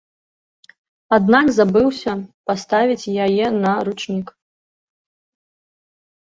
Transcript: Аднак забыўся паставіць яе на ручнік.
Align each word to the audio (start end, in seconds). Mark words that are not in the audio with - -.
Аднак 1.17 1.45
забыўся 1.57 2.13
паставіць 2.51 3.09
яе 3.27 3.45
на 3.59 3.75
ручнік. 3.91 4.27